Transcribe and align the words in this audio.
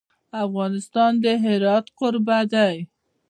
افغانستان 0.45 1.11
د 1.23 1.25
هرات 1.43 1.85
کوربه 1.97 2.39
دی. 2.53 2.77